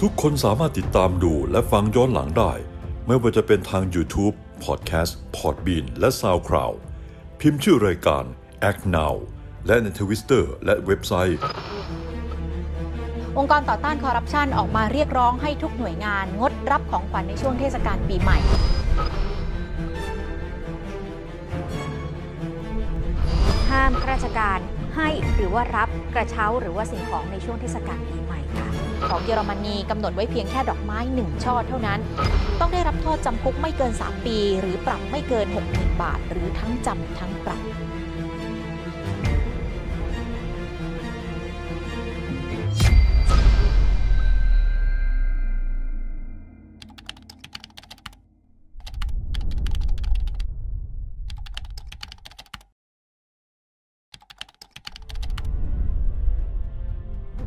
[0.00, 2.52] ทุกคนสามารถติดตามดูและฟังย้อนหลังได้
[3.06, 4.34] ไม่ว่าจะเป็นทาง YouTube,
[4.64, 6.76] Podcast, Podbean และ SoundCloud
[7.40, 8.24] พิมพ์ชื่อรายการ
[8.70, 9.14] Act Now
[9.66, 11.40] และในทวิสเตอร์และเว็บไซต์
[13.38, 18.38] องค์กรต่อต้านคอร์รัปชันออกมาเรียกร้องให้ทุกหน่วยงานงดรับของขวัญในช่วงเทศกาลปีใหม่
[24.00, 24.58] ข้าราชการ
[24.96, 28.68] ให้หรือว่ารับกระเช้าหรือว่าสิ่งของในช่วงเทศกาลปีใหม่ค่ะ
[29.08, 32.00] ของเยอรมนีกำหนดไว้เพียงแค่ดอกไม้หนึ่งช่อเท่านั้น
[32.60, 37.62] ต้องได้รับโทษจำคุกไม่เกิน 3 ปี หรือปรับไม่เกิน 60,000 บาท หรือทั้งจำทั้งปรับ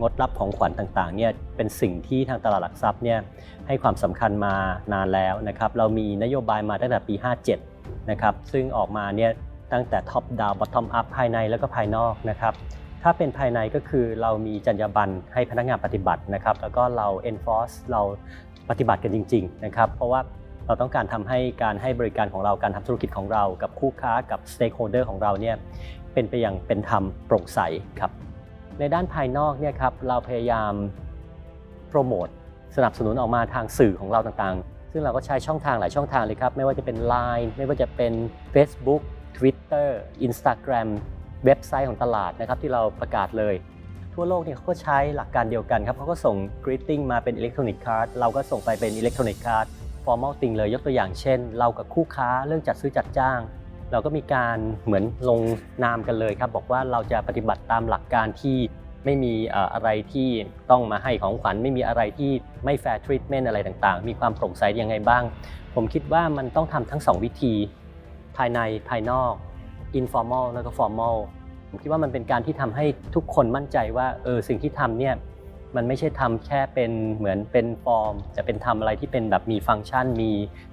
[0.00, 3.18] งดรับของขวัญต่างๆเนี่ยเป็นสิ่งที่ทางตลาดหลักทรัพย์เนี่ย
[3.66, 4.54] ให้ความสำคัญมา
[4.92, 7.14] นานแล้วนะครับเรามีนโยบายมาตั้งแต่ปี
[7.62, 9.30] 57 นะครับซึ่งออกมาเนี่ย
[9.72, 12.54] ตั้งแต่ท็อปดาว b อ t ทอมอัพภายในแล้วก็ภายนอกนะครับ
[13.02, 18.00] ถ้าเป็นภายในก็คือเรามีจรรยาบรรณให้พนักงานปฏิบัตินะครับ แล้วก็เรา enforce เรา
[18.70, 20.20] ปฏิบัติกันจริง ๆ นะครับ เพราะว่า
[20.66, 25.56] เราต้องการทำให้การให้บริการของเราการทำธุรกิจของเรา กับคู่ค้ากับ stakeholder ของเราเนี่ย
[26.14, 27.60] เป็นไปอย่างเป็นธรรมโปร่งใส
[28.00, 28.10] ครับ
[28.78, 30.72] ในด้านภายนอกเนี่ยครับเราพยายาม
[31.88, 32.28] โปรโมท
[32.76, 38.12] สนับสนุนออกมาทางสื่อของเราต่างๆ ซึ่งเราก็ใช้ช่องทางหลายช่องทางเลยครับ ไม่ว่าจะเป็น Line ไม่ว่าจะเป็น
[38.54, 39.02] Facebook
[39.36, 39.88] Twitter
[40.26, 40.88] Instagram
[41.44, 43.54] เว็บไซต์ของตลาดนะครับที่เราประกาศเลย
[44.14, 49.66] ทั่วโลกเนี่ยเขาก็ใช้หลักการเดียวกันครับเขาก็ส่ง greeting มาเป็น electronic card เราก็ส่งไปเป็น electronic card
[50.04, 53.40] formal thing เลยยกตัวอย่างเช่น เรากับคู่ค้าเรื่องจัดซื้อจัดจ้าง
[53.92, 55.40] เราก็มีการเหมือนลง
[55.84, 58.58] นามกันเลยครับ บอกว่าเราจะปฏิบัติตามหลักการที่
[59.04, 59.34] ไม่มี
[59.74, 60.28] อะไรที่
[60.70, 62.30] ต้องมาให้ของขวัญไม่มีอะไรที่
[62.64, 65.22] ไม่ fair treatment อะไรต่างๆ มีความโปร่งใสยังไงบ้าง
[65.74, 67.54] ผมคิดว่ามันต้องทำทั้ง 2 วิธี
[68.36, 69.32] ภายในภายนอก
[70.00, 71.16] informal แล้วก็ formal
[71.68, 75.14] ผมคิดว่ามันเป็นการที่ทำให้ทุกคนมั่นใจว่าเออสิ่งที่ทำเนี่ย
[75.76, 80.30] มันไม่ใช่ทำแค่เป็นเหมือนเป็นฟอร์ม จะเป็นทำอะไรที่เป็นแบบมีฟังก์ชันมี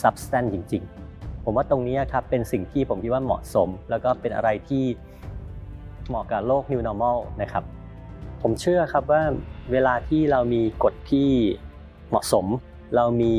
[0.00, 1.09] substance จริง ๆ
[1.44, 4.84] ผมว่าตรงนี้ครับเป็นสิ่งที่ผมคิดว่าเหมาะสม แล้วก็เป็นอะไรที่
[6.08, 7.64] เหมาะกับโลก new normal นะครับ
[8.42, 9.22] ผมเชื่อครับว่า
[9.72, 11.28] เวลาที่เรามีกฎที่
[12.10, 12.46] เหมาะสม
[12.96, 13.34] เรามี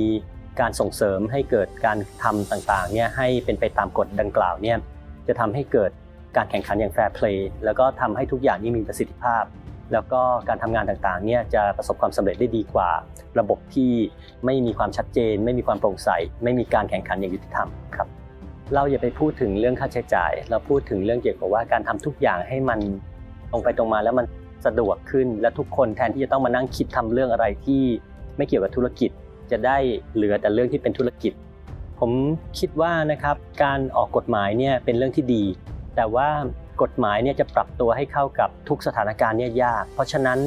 [0.60, 4.78] การส่งเสริมให้เกิดการทำต่างๆเนี่ยให้เป็นไปตามกฎดังกล่าวเนี่ย
[5.28, 5.92] จะทำให้เกิด
[6.38, 9.44] การแข่งขันอย่าง fair play แล้วก็ทำให้ทุกอย่างนี้มีประสิทธิภาพ
[9.94, 12.90] แล้วก็การทำงานต่างๆเนี่ยจะประสบความสำเร็จได้ดีกว่า
[13.40, 13.92] ระบบที่
[14.46, 16.10] ไม่มีความชัดเจน ไม่มีความโปร่งใส
[16.44, 18.08] ไม่มีการแข่งขันอย่างยุติธรรมครับ
[18.74, 22.80] เราอย่าไปพูดถึงเรื่องค่าใช้จ่าย เราพูดถึงเรื่องเกี่ยวกับว่าการทำทุกอย่างให้มัน
[23.52, 24.26] ตรงไปตรงมาแล้วมัน
[24.66, 27.84] สะดวกขึ้น และทุกคนแทนที่จะต้องมานั่งคิดทำเรื่องอะไรที่
[28.38, 29.12] ไม่เกี่ยวกับธุรกิจ
[29.52, 29.78] จะได้
[30.16, 31.34] เหลือแต่เรื่องที่เป็นธุรกิจ
[32.00, 32.12] ผม
[32.60, 35.44] คิดว่านะครับการออกกฎหมายเนี่ยเป็นเรื่องที่ดี
[35.96, 36.30] แต่ว่า
[36.82, 40.40] กฎหมายเนี่ยจะปรับตัวให้เข้ากับทุกสถานการณ์เนี่ยยาก เพราะฉะนั้น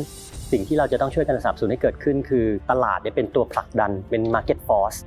[0.52, 4.98] สิ่งที่เราจะต้องช่วยกันสนับสนุนให้เกิดขึ้น คือตลาดเนี่ยเป็นตัวผลักดันเป็น market force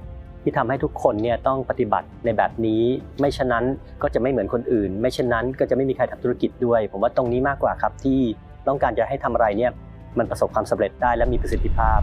[0.44, 2.84] ที่ทำให้ทุกคนเนี่ยต้องปฏิบัติในแบบนี้
[3.20, 3.66] ไม่ฉะนั้น
[4.02, 8.20] ก็จะไม่เหมือนคนอื่น ไม่ฉะนั้นก็จะไม่มีใครทำธุรกิจด้วย ผมว่าตรงนี้มากกว่าครับที่
[8.68, 9.72] ต้องการจะให้ทำอะไรเนี่ย
[10.18, 12.00] มันประสบความสำเร็จได้และมีประสิทธิภาพ